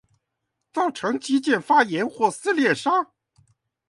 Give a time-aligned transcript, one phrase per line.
[0.73, 3.09] 造成肌腱發炎或撕裂傷